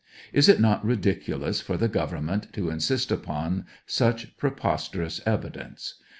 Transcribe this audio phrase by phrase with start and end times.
[0.33, 5.99] Is it not ridiculous for the government to insist upon such preposterous evidence